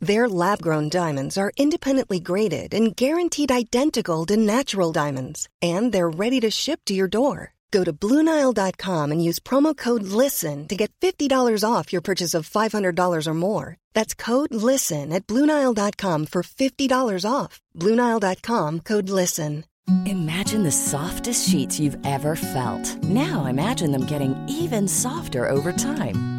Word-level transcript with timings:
Their 0.00 0.28
lab 0.28 0.62
grown 0.62 0.88
diamonds 0.88 1.36
are 1.36 1.52
independently 1.56 2.20
graded 2.20 2.72
and 2.72 2.94
guaranteed 2.94 3.50
identical 3.50 4.24
to 4.26 4.36
natural 4.36 4.92
diamonds, 4.92 5.48
and 5.60 5.92
they're 5.92 6.08
ready 6.08 6.38
to 6.40 6.50
ship 6.50 6.80
to 6.86 6.94
your 6.94 7.08
door. 7.08 7.54
Go 7.70 7.84
to 7.84 7.92
BlueNile.com 7.92 9.12
and 9.12 9.22
use 9.22 9.40
promo 9.40 9.76
code 9.76 10.04
LISTEN 10.04 10.68
to 10.68 10.76
get 10.76 10.92
$50 11.00 11.64
off 11.68 11.92
your 11.92 12.00
purchase 12.00 12.32
of 12.32 12.48
$500 12.48 13.26
or 13.26 13.34
more. 13.34 13.76
That's 13.92 14.14
code 14.14 14.54
LISTEN 14.54 15.12
at 15.12 15.26
BlueNile.com 15.26 16.26
for 16.26 16.42
$50 16.42 17.30
off. 17.30 17.60
BlueNile.com 17.76 18.80
code 18.80 19.10
LISTEN. 19.10 19.64
Imagine 20.04 20.64
the 20.64 20.72
softest 20.72 21.48
sheets 21.48 21.80
you've 21.80 21.96
ever 22.06 22.36
felt. 22.36 23.02
Now 23.04 23.46
imagine 23.46 23.90
them 23.90 24.04
getting 24.04 24.36
even 24.48 24.86
softer 24.86 25.48
over 25.48 25.72
time. 25.72 26.37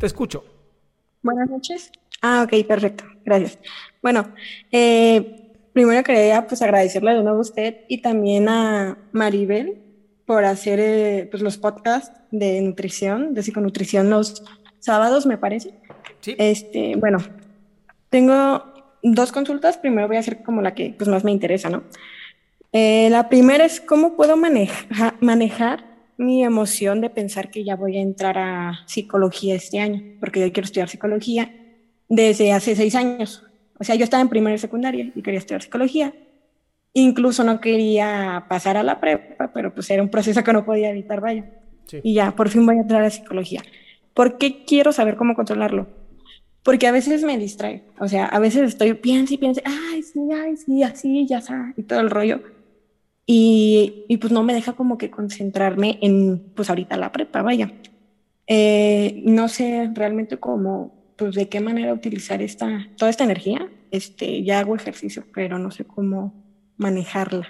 Te 0.00 0.06
escucho. 0.06 0.42
Buenas 1.22 1.50
noches. 1.50 1.92
Ah, 2.22 2.46
ok, 2.46 2.66
perfecto. 2.66 3.04
Gracias. 3.22 3.58
Bueno, 4.02 4.32
eh, 4.72 5.52
primero 5.74 6.02
quería 6.02 6.46
pues 6.46 6.62
agradecerle 6.62 7.12
de 7.12 7.22
nuevo 7.22 7.36
a 7.36 7.42
usted 7.42 7.80
y 7.86 8.00
también 8.00 8.48
a 8.48 8.96
Maribel 9.12 9.76
por 10.24 10.46
hacer 10.46 10.80
eh, 10.80 11.28
pues, 11.30 11.42
los 11.42 11.58
podcasts 11.58 12.18
de 12.30 12.62
nutrición, 12.62 13.34
de 13.34 13.42
psiconutrición 13.42 14.08
los 14.08 14.42
sábados, 14.78 15.26
me 15.26 15.36
parece. 15.36 15.74
Sí. 16.20 16.34
Este, 16.38 16.96
bueno, 16.96 17.18
tengo 18.08 18.64
dos 19.02 19.32
consultas. 19.32 19.76
Primero 19.76 20.08
voy 20.08 20.16
a 20.16 20.20
hacer 20.20 20.42
como 20.42 20.62
la 20.62 20.74
que 20.74 20.94
pues, 20.96 21.10
más 21.10 21.24
me 21.24 21.30
interesa, 21.30 21.68
¿no? 21.68 21.82
Eh, 22.72 23.08
la 23.10 23.28
primera 23.28 23.66
es 23.66 23.82
cómo 23.82 24.16
puedo 24.16 24.38
maneja, 24.38 25.16
manejar 25.20 25.89
mi 26.20 26.44
emoción 26.44 27.00
de 27.00 27.08
pensar 27.08 27.50
que 27.50 27.64
ya 27.64 27.76
voy 27.76 27.96
a 27.96 28.02
entrar 28.02 28.36
a 28.36 28.80
psicología 28.86 29.54
este 29.54 29.80
año, 29.80 30.02
porque 30.20 30.40
yo 30.40 30.52
quiero 30.52 30.66
estudiar 30.66 30.88
psicología 30.90 31.50
desde 32.08 32.52
hace 32.52 32.76
seis 32.76 32.94
años. 32.94 33.46
O 33.78 33.84
sea, 33.84 33.94
yo 33.94 34.04
estaba 34.04 34.20
en 34.20 34.28
primera 34.28 34.54
y 34.54 34.58
secundaria 34.58 35.10
y 35.14 35.22
quería 35.22 35.38
estudiar 35.38 35.62
psicología. 35.62 36.12
Incluso 36.92 37.42
no 37.42 37.58
quería 37.60 38.44
pasar 38.50 38.76
a 38.76 38.82
la 38.82 39.00
prepa, 39.00 39.50
pero 39.54 39.72
pues 39.72 39.88
era 39.88 40.02
un 40.02 40.10
proceso 40.10 40.44
que 40.44 40.52
no 40.52 40.66
podía 40.66 40.90
evitar, 40.90 41.22
vaya. 41.22 41.50
Sí. 41.86 42.00
Y 42.02 42.14
ya, 42.14 42.32
por 42.32 42.50
fin 42.50 42.66
voy 42.66 42.76
a 42.76 42.82
entrar 42.82 43.02
a 43.02 43.08
psicología. 43.08 43.62
¿Por 44.12 44.36
qué 44.36 44.64
quiero 44.66 44.92
saber 44.92 45.16
cómo 45.16 45.34
controlarlo? 45.34 45.88
Porque 46.62 46.86
a 46.86 46.92
veces 46.92 47.24
me 47.24 47.38
distrae. 47.38 47.84
O 47.98 48.08
sea, 48.08 48.26
a 48.26 48.38
veces 48.38 48.68
estoy, 48.68 48.92
piensa 48.92 49.32
y 49.32 49.38
piensa, 49.38 49.62
ay, 49.64 50.02
sí, 50.02 50.20
ay, 50.34 50.56
sí, 50.58 50.82
así, 50.82 51.26
ya 51.26 51.38
está, 51.38 51.72
y 51.78 51.84
todo 51.84 52.00
el 52.00 52.10
rollo 52.10 52.42
y, 53.32 54.06
y, 54.08 54.16
pues 54.16 54.32
no 54.32 54.42
me 54.42 54.52
deja 54.52 54.72
como 54.72 54.98
que 54.98 55.08
concentrarme 55.08 56.00
en, 56.02 56.50
pues 56.56 56.68
ahorita 56.68 56.96
la 56.96 57.12
prepa, 57.12 57.42
vaya. 57.42 57.72
Eh, 58.48 59.22
no 59.24 59.46
sé 59.46 59.88
realmente 59.94 60.38
cómo, 60.38 61.14
pues 61.14 61.36
de 61.36 61.48
qué 61.48 61.60
manera 61.60 61.92
utilizar 61.92 62.42
esta, 62.42 62.88
toda 62.96 63.08
esta 63.08 63.22
energía. 63.22 63.70
Este, 63.92 64.42
ya 64.42 64.58
hago 64.58 64.74
ejercicio, 64.74 65.22
pero 65.32 65.60
no 65.60 65.70
sé 65.70 65.84
cómo 65.84 66.42
manejarla. 66.76 67.46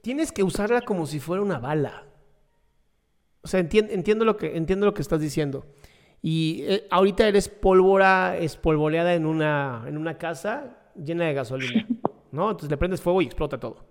Tienes 0.00 0.32
que 0.32 0.42
usarla 0.42 0.80
como 0.80 1.04
si 1.04 1.20
fuera 1.20 1.42
una 1.42 1.58
bala. 1.58 2.06
O 3.42 3.48
sea, 3.48 3.60
entiendo, 3.60 3.92
entiendo, 3.92 4.24
lo, 4.24 4.38
que, 4.38 4.56
entiendo 4.56 4.86
lo 4.86 4.94
que 4.94 5.02
estás 5.02 5.20
diciendo. 5.20 5.66
Y 6.22 6.62
eh, 6.62 6.86
ahorita 6.90 7.28
eres 7.28 7.50
pólvora 7.50 8.38
espolvoreada 8.38 9.12
en 9.12 9.26
una, 9.26 9.84
en 9.86 9.98
una 9.98 10.16
casa 10.16 10.78
llena 11.04 11.26
de 11.26 11.34
gasolina, 11.34 11.86
¿no? 12.32 12.50
Entonces 12.50 12.70
le 12.70 12.76
prendes 12.76 13.00
fuego 13.00 13.22
y 13.22 13.26
explota 13.26 13.58
todo. 13.58 13.84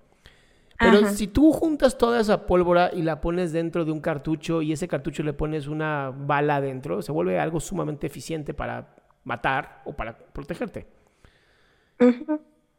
Pero 0.78 1.00
Ajá. 1.00 1.12
si 1.12 1.28
tú 1.28 1.54
juntas 1.54 1.98
toda 1.98 2.20
esa 2.20 2.46
pólvora 2.46 2.92
y 2.94 3.02
la 3.02 3.22
pones 3.22 3.54
dentro 3.54 3.86
de 3.86 3.92
un 3.92 4.02
cartucho 4.02 4.62
y 4.62 4.74
ese 4.74 4.88
cartucho 4.88 5.24
le 5.24 5.34
pones 5.34 5.68
una 5.68 6.12
bala 6.16 6.60
dentro, 6.60 7.02
se 7.02 7.12
vuelve 7.12 7.40
algo 7.40 7.60
sumamente 7.60 8.08
eficiente 8.08 8.54
para 8.54 8.94
matar 9.24 9.82
o 9.86 9.94
para 9.94 10.18
protegerte. 10.18 10.86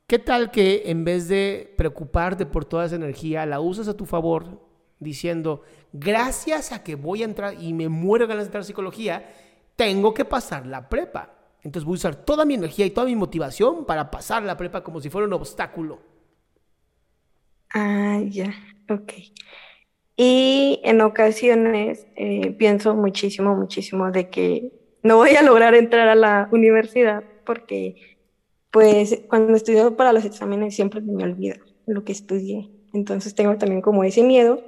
¿Qué 0.06 0.18
tal 0.18 0.50
que 0.50 0.84
en 0.86 1.04
vez 1.04 1.26
de 1.28 1.74
preocuparte 1.76 2.44
por 2.44 2.64
toda 2.64 2.84
esa 2.84 2.96
energía, 2.96 3.46
la 3.46 3.60
usas 3.60 3.88
a 3.88 3.96
tu 3.96 4.04
favor 4.04 4.60
diciendo, 4.98 5.62
gracias 5.92 6.72
a 6.72 6.82
que 6.82 6.96
voy 6.96 7.22
a 7.22 7.24
entrar 7.24 7.54
y 7.60 7.72
me 7.72 7.88
muero 7.88 8.26
ganas 8.26 8.44
de 8.44 8.48
entrar 8.48 8.60
a 8.60 8.64
psicología, 8.64 9.30
tengo 9.74 10.12
que 10.12 10.24
pasar 10.24 10.66
la 10.66 10.88
prepa? 10.88 11.35
Entonces 11.66 11.84
voy 11.84 11.94
a 11.94 11.96
usar 11.96 12.14
toda 12.14 12.44
mi 12.44 12.54
energía 12.54 12.86
y 12.86 12.90
toda 12.90 13.08
mi 13.08 13.16
motivación 13.16 13.84
para 13.86 14.08
pasar 14.08 14.44
la 14.44 14.56
prepa 14.56 14.84
como 14.84 15.00
si 15.00 15.10
fuera 15.10 15.26
un 15.26 15.32
obstáculo. 15.32 15.98
Ah, 17.74 18.20
ya, 18.24 18.54
ok. 18.88 19.12
Y 20.16 20.80
en 20.84 21.00
ocasiones 21.00 22.06
eh, 22.14 22.52
pienso 22.52 22.94
muchísimo, 22.94 23.56
muchísimo 23.56 24.12
de 24.12 24.30
que 24.30 24.70
no 25.02 25.16
voy 25.16 25.34
a 25.34 25.42
lograr 25.42 25.74
entrar 25.74 26.06
a 26.08 26.14
la 26.14 26.48
universidad 26.52 27.24
porque, 27.44 27.96
pues, 28.70 29.22
cuando 29.28 29.56
estudio 29.56 29.96
para 29.96 30.12
los 30.12 30.24
exámenes 30.24 30.76
siempre 30.76 31.00
me 31.00 31.24
olvida 31.24 31.56
lo 31.86 32.04
que 32.04 32.12
estudié. 32.12 32.70
Entonces 32.92 33.34
tengo 33.34 33.56
también 33.56 33.82
como 33.82 34.04
ese 34.04 34.22
miedo 34.22 34.62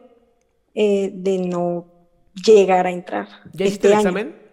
eh, 0.74 1.12
de 1.14 1.38
no 1.38 1.86
llegar 2.44 2.88
a 2.88 2.90
entrar. 2.90 3.28
¿Ya 3.52 3.66
hiciste 3.66 3.86
este 3.86 3.86
el 3.86 3.92
año. 3.92 4.00
examen? 4.00 4.47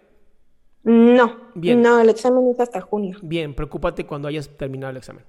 No, 0.86 1.50
Bien. 1.56 1.82
no, 1.82 1.98
el 1.98 2.08
examen 2.08 2.48
es 2.48 2.60
hasta 2.60 2.80
junio. 2.80 3.18
Bien, 3.20 3.54
preocúpate 3.54 4.06
cuando 4.06 4.28
hayas 4.28 4.48
terminado 4.56 4.92
el 4.92 4.98
examen. 4.98 5.24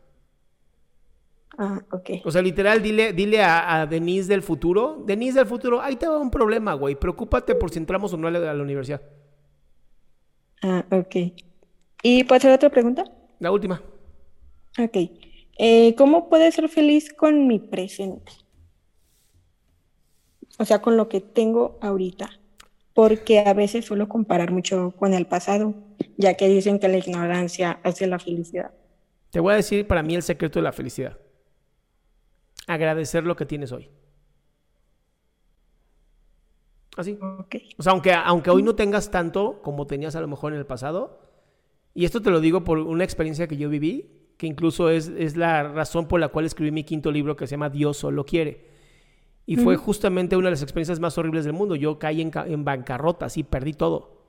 Ah, 1.58 1.82
ok. 1.92 2.12
O 2.26 2.30
sea, 2.32 2.44
literal, 2.44 2.84
dile, 2.84 3.12
dile 3.12 3.42
a, 3.42 3.82
a 3.82 3.86
Denise 3.88 4.30
del 4.30 4.44
futuro, 4.44 5.04
Denise 5.08 5.40
del 5.40 5.48
futuro, 5.48 5.82
ahí 5.82 5.96
te 5.96 6.08
va 6.08 6.20
un 6.20 6.30
problema, 6.30 6.76
güey. 6.76 6.94
Preocúpate 6.94 7.56
por 7.56 7.72
si 7.72 7.80
entramos 7.80 8.14
o 8.14 8.18
no 8.18 8.28
a 8.28 8.32
la, 8.32 8.52
a 8.52 8.54
la 8.54 8.62
universidad. 8.62 9.02
Ah, 10.62 10.86
ok. 10.92 11.16
¿Y 12.04 12.24
puedo 12.26 12.38
hacer 12.38 12.54
otra 12.54 12.70
pregunta? 12.70 13.06
La 13.40 13.52
última. 13.52 13.82
Ok. 14.78 14.96
Eh, 15.58 15.96
¿cómo 15.96 16.30
puedo 16.30 16.52
ser 16.52 16.70
feliz 16.70 17.12
con 17.12 17.48
mi 17.48 17.58
presente? 17.58 18.32
O 20.60 20.66
sea, 20.66 20.84
con 20.84 20.98
lo 20.98 21.10
que 21.10 21.20
tengo 21.20 21.80
ahorita. 21.82 22.30
Porque 22.98 23.38
a 23.38 23.54
veces 23.54 23.86
suelo 23.86 24.10
comparar 24.10 24.50
mucho 24.50 24.92
con 24.98 25.14
el 25.14 25.28
pasado, 25.28 25.76
ya 26.18 26.34
que 26.34 26.48
dicen 26.48 26.80
que 26.80 26.88
la 26.88 26.98
ignorancia 26.98 27.80
hace 27.84 28.08
la 28.08 28.18
felicidad. 28.18 28.72
Te 29.30 29.40
voy 29.40 29.54
a 29.54 29.58
decir 29.58 29.86
para 29.86 30.02
mí 30.02 30.16
el 30.16 30.24
secreto 30.24 30.58
de 30.58 30.64
la 30.64 30.72
felicidad. 30.72 31.16
Agradecer 32.66 33.24
lo 33.24 33.36
que 33.36 33.46
tienes 33.46 33.72
hoy. 33.72 33.92
Así. 36.96 37.20
Ok. 37.22 37.58
O 37.78 37.84
sea, 37.84 37.92
aunque, 37.92 38.14
aunque 38.14 38.50
hoy 38.50 38.64
no 38.64 38.74
tengas 38.74 39.12
tanto 39.12 39.62
como 39.62 39.86
tenías 39.86 40.16
a 40.16 40.22
lo 40.22 40.28
mejor 40.28 40.54
en 40.54 40.58
el 40.58 40.66
pasado, 40.66 41.22
y 41.94 42.06
esto 42.06 42.24
te 42.24 42.32
lo 42.32 42.42
digo 42.42 42.64
por 42.64 42.80
una 42.80 43.04
experiencia 43.04 43.48
que 43.48 43.58
yo 43.58 43.70
viví, 43.70 44.32
que 44.38 44.48
incluso 44.48 44.90
es, 44.90 45.10
es 45.10 45.38
la 45.38 45.62
razón 45.62 46.08
por 46.08 46.20
la 46.20 46.30
cual 46.30 46.46
escribí 46.46 46.72
mi 46.72 46.84
quinto 46.84 47.12
libro 47.12 47.36
que 47.36 47.46
se 47.46 47.52
llama 47.52 47.70
Dios 47.70 47.98
solo 47.98 48.26
quiere. 48.26 48.76
Y 49.48 49.56
fue 49.56 49.76
Ujú. 49.76 49.86
justamente 49.86 50.36
una 50.36 50.48
de 50.48 50.52
las 50.52 50.62
experiencias 50.62 51.00
más 51.00 51.18
horribles 51.18 51.46
del 51.46 51.54
mundo. 51.54 51.76
Yo 51.76 51.98
caí 51.98 52.22
en, 52.22 52.32
en 52.46 52.64
bancarrota, 52.64 53.26
así 53.26 53.44
perdí 53.44 53.74
todo. 53.74 54.22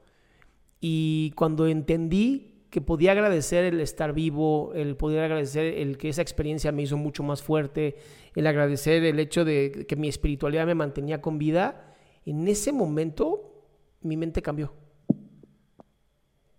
Y 0.80 1.32
cuando 1.36 1.66
entendí 1.66 2.54
que 2.70 2.80
podía 2.80 3.12
agradecer 3.12 3.64
el 3.64 3.80
estar 3.80 4.12
vivo, 4.12 4.72
el 4.74 4.96
poder 4.96 5.24
agradecer 5.24 5.74
el 5.78 5.98
que 5.98 6.08
esa 6.08 6.22
experiencia 6.22 6.70
me 6.70 6.82
hizo 6.82 6.96
mucho 6.96 7.22
más 7.22 7.42
fuerte, 7.42 7.96
el 8.34 8.46
agradecer 8.46 9.04
el 9.04 9.18
hecho 9.18 9.44
de 9.44 9.86
que 9.88 9.96
mi 9.96 10.08
espiritualidad 10.08 10.66
me 10.66 10.74
mantenía 10.74 11.20
con 11.20 11.36
vida, 11.36 11.94
en 12.24 12.46
ese 12.46 12.72
momento 12.72 13.66
mi 14.02 14.16
mente 14.16 14.40
cambió. 14.40 14.72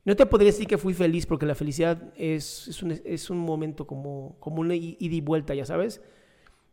No 0.03 0.15
te 0.15 0.25
podría 0.25 0.47
decir 0.47 0.67
que 0.67 0.77
fui 0.77 0.93
feliz 0.93 1.25
porque 1.25 1.45
la 1.45 1.55
felicidad 1.55 2.11
es, 2.17 2.67
es, 2.67 2.83
un, 2.83 2.99
es 3.05 3.29
un 3.29 3.37
momento 3.37 3.85
como, 3.85 4.35
como 4.39 4.61
una 4.61 4.75
ida 4.75 4.95
y 4.99 5.21
vuelta, 5.21 5.53
ya 5.53 5.65
sabes. 5.65 6.01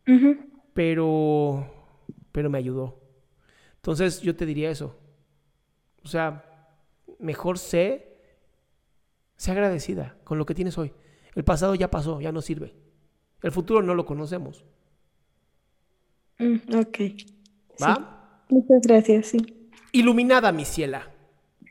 Ujú. 0.07 0.37
Pero, 0.73 1.67
pero 2.37 2.51
me 2.51 2.59
ayudó. 2.59 3.01
Entonces 3.77 4.21
yo 4.21 4.35
te 4.35 4.45
diría 4.45 4.69
eso. 4.69 4.95
O 6.03 6.07
sea, 6.07 6.45
mejor 7.17 7.57
sé, 7.57 8.19
sé 9.37 9.49
agradecida 9.49 10.19
con 10.23 10.37
lo 10.37 10.45
que 10.45 10.53
tienes 10.53 10.77
hoy. 10.77 10.93
El 11.33 11.43
pasado 11.43 11.73
ya 11.73 11.89
pasó, 11.89 12.21
ya 12.21 12.31
no 12.31 12.43
sirve. 12.43 12.75
El 13.41 13.51
futuro 13.51 13.81
no 13.81 13.95
lo 13.95 14.05
conocemos. 14.05 14.63
Mm, 16.37 16.75
ok. 16.75 16.99
¿Va? 17.81 18.43
Muchas 18.49 18.81
gracias, 18.83 19.25
sí. 19.29 19.71
Iluminada, 19.91 20.51
mi 20.51 20.63
ciela. 20.63 21.11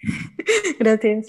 Gracias. 0.81 1.29